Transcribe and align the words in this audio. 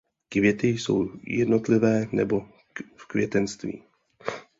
Květy 0.29 0.67
jsou 0.67 1.11
jednotlivé 1.23 2.07
nebo 2.11 2.45
v 2.95 3.07
květenstvích. 3.07 3.83